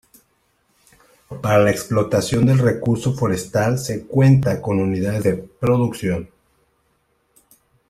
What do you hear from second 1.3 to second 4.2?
Para la explotación del recurso forestal se